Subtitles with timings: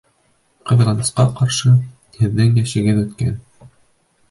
[0.69, 1.75] Ҡыҙғанысҡа ҡаршы,
[2.23, 3.39] һеҙҙең йәшегеҙ үткән.